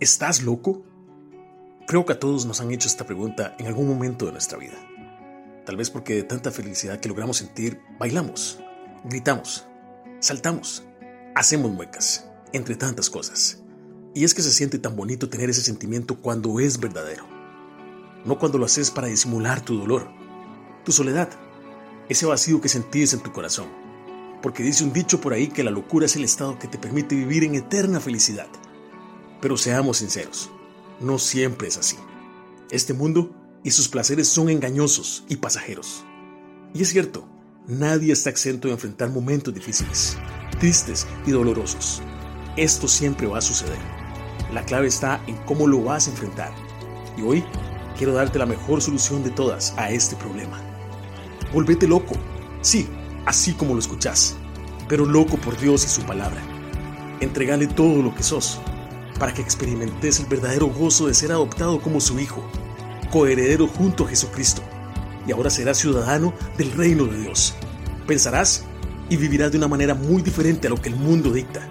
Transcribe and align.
¿Estás 0.00 0.42
loco? 0.44 0.84
Creo 1.88 2.06
que 2.06 2.12
a 2.12 2.20
todos 2.20 2.46
nos 2.46 2.60
han 2.60 2.70
hecho 2.70 2.86
esta 2.86 3.04
pregunta 3.04 3.56
en 3.58 3.66
algún 3.66 3.88
momento 3.88 4.26
de 4.26 4.30
nuestra 4.32 4.56
vida. 4.56 4.76
Tal 5.66 5.76
vez 5.76 5.90
porque 5.90 6.14
de 6.14 6.22
tanta 6.22 6.52
felicidad 6.52 7.00
que 7.00 7.08
logramos 7.08 7.38
sentir, 7.38 7.80
bailamos, 7.98 8.60
gritamos, 9.02 9.66
saltamos, 10.20 10.84
hacemos 11.34 11.72
muecas, 11.72 12.28
entre 12.52 12.76
tantas 12.76 13.10
cosas. 13.10 13.64
Y 14.14 14.22
es 14.22 14.34
que 14.34 14.42
se 14.42 14.52
siente 14.52 14.78
tan 14.78 14.94
bonito 14.94 15.28
tener 15.28 15.50
ese 15.50 15.62
sentimiento 15.62 16.20
cuando 16.20 16.60
es 16.60 16.78
verdadero. 16.78 17.24
No 18.24 18.38
cuando 18.38 18.56
lo 18.56 18.66
haces 18.66 18.92
para 18.92 19.08
disimular 19.08 19.62
tu 19.62 19.76
dolor, 19.76 20.08
tu 20.84 20.92
soledad, 20.92 21.28
ese 22.08 22.24
vacío 22.24 22.60
que 22.60 22.68
sentís 22.68 23.14
en 23.14 23.20
tu 23.20 23.32
corazón. 23.32 23.66
Porque 24.42 24.62
dice 24.62 24.84
un 24.84 24.92
dicho 24.92 25.20
por 25.20 25.32
ahí 25.32 25.48
que 25.48 25.64
la 25.64 25.72
locura 25.72 26.06
es 26.06 26.14
el 26.14 26.22
estado 26.22 26.56
que 26.56 26.68
te 26.68 26.78
permite 26.78 27.16
vivir 27.16 27.42
en 27.42 27.56
eterna 27.56 27.98
felicidad. 27.98 28.46
Pero 29.40 29.56
seamos 29.56 29.98
sinceros, 29.98 30.50
no 31.00 31.18
siempre 31.18 31.68
es 31.68 31.78
así. 31.78 31.96
Este 32.70 32.92
mundo 32.92 33.30
y 33.62 33.70
sus 33.70 33.88
placeres 33.88 34.28
son 34.28 34.48
engañosos 34.48 35.24
y 35.28 35.36
pasajeros. 35.36 36.04
Y 36.74 36.82
es 36.82 36.88
cierto, 36.88 37.28
nadie 37.66 38.12
está 38.12 38.30
exento 38.30 38.68
de 38.68 38.74
enfrentar 38.74 39.10
momentos 39.10 39.54
difíciles, 39.54 40.16
tristes 40.58 41.06
y 41.26 41.30
dolorosos. 41.30 42.02
Esto 42.56 42.88
siempre 42.88 43.26
va 43.26 43.38
a 43.38 43.42
suceder. 43.42 43.78
La 44.52 44.64
clave 44.64 44.88
está 44.88 45.22
en 45.26 45.36
cómo 45.44 45.66
lo 45.66 45.82
vas 45.82 46.08
a 46.08 46.10
enfrentar. 46.10 46.52
Y 47.16 47.22
hoy 47.22 47.44
quiero 47.96 48.14
darte 48.14 48.38
la 48.38 48.46
mejor 48.46 48.82
solución 48.82 49.22
de 49.22 49.30
todas 49.30 49.72
a 49.76 49.90
este 49.90 50.16
problema. 50.16 50.60
Volvete 51.52 51.86
loco. 51.86 52.14
Sí, 52.60 52.88
así 53.24 53.52
como 53.52 53.74
lo 53.74 53.80
escuchás, 53.80 54.36
pero 54.88 55.04
loco 55.04 55.36
por 55.36 55.58
Dios 55.60 55.84
y 55.84 55.88
su 55.88 56.02
palabra. 56.02 56.42
Entregale 57.20 57.66
todo 57.66 58.02
lo 58.02 58.14
que 58.14 58.22
sos 58.22 58.60
para 59.18 59.34
que 59.34 59.42
experimentes 59.42 60.20
el 60.20 60.26
verdadero 60.26 60.68
gozo 60.68 61.08
de 61.08 61.14
ser 61.14 61.32
adoptado 61.32 61.80
como 61.80 62.00
su 62.00 62.18
hijo, 62.20 62.42
coheredero 63.10 63.66
junto 63.66 64.04
a 64.04 64.08
Jesucristo, 64.08 64.62
y 65.26 65.32
ahora 65.32 65.50
serás 65.50 65.78
ciudadano 65.78 66.32
del 66.56 66.72
reino 66.72 67.04
de 67.04 67.18
Dios. 67.18 67.54
Pensarás 68.06 68.64
y 69.10 69.16
vivirás 69.16 69.52
de 69.52 69.58
una 69.58 69.68
manera 69.68 69.94
muy 69.94 70.22
diferente 70.22 70.66
a 70.66 70.70
lo 70.70 70.80
que 70.80 70.88
el 70.88 70.96
mundo 70.96 71.32
dicta. 71.32 71.68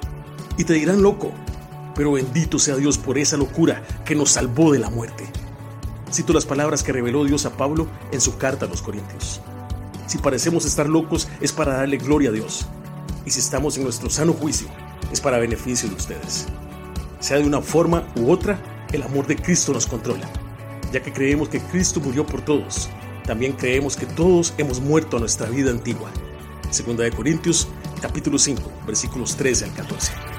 Y 0.57 0.63
te 0.63 0.73
dirán 0.73 1.01
loco, 1.01 1.31
pero 1.95 2.11
bendito 2.11 2.59
sea 2.59 2.75
Dios 2.75 2.97
por 2.97 3.17
esa 3.17 3.37
locura 3.37 3.83
que 4.05 4.15
nos 4.15 4.31
salvó 4.31 4.71
de 4.71 4.79
la 4.79 4.89
muerte. 4.89 5.25
Cito 6.11 6.33
las 6.33 6.45
palabras 6.45 6.83
que 6.83 6.93
reveló 6.93 7.25
Dios 7.25 7.45
a 7.45 7.57
Pablo 7.57 7.87
en 8.11 8.21
su 8.21 8.37
carta 8.37 8.65
a 8.65 8.69
los 8.69 8.81
Corintios. 8.81 9.41
Si 10.05 10.17
parecemos 10.19 10.65
estar 10.65 10.87
locos 10.87 11.27
es 11.41 11.51
para 11.51 11.77
darle 11.77 11.97
gloria 11.97 12.29
a 12.29 12.33
Dios. 12.33 12.67
Y 13.25 13.31
si 13.31 13.39
estamos 13.39 13.77
en 13.77 13.83
nuestro 13.83 14.09
sano 14.09 14.33
juicio 14.33 14.67
es 15.11 15.19
para 15.19 15.37
beneficio 15.37 15.89
de 15.89 15.95
ustedes 15.95 16.47
sea 17.19 17.37
de 17.37 17.45
una 17.45 17.61
forma 17.61 18.07
u 18.15 18.31
otra, 18.31 18.59
el 18.91 19.03
amor 19.03 19.27
de 19.27 19.35
Cristo 19.35 19.73
nos 19.73 19.85
controla, 19.85 20.29
ya 20.91 21.01
que 21.01 21.11
creemos 21.11 21.49
que 21.49 21.59
Cristo 21.59 21.99
murió 21.99 22.25
por 22.25 22.41
todos. 22.41 22.89
También 23.25 23.53
creemos 23.53 23.97
que 23.97 24.05
todos 24.05 24.53
hemos 24.57 24.79
muerto 24.79 25.17
a 25.17 25.19
nuestra 25.19 25.47
vida 25.49 25.71
antigua. 25.71 26.09
Segunda 26.69 27.03
de 27.03 27.11
Corintios, 27.11 27.67
capítulo 28.01 28.37
5, 28.37 28.71
versículos 28.85 29.35
13 29.35 29.65
al 29.65 29.73
14. 29.73 30.36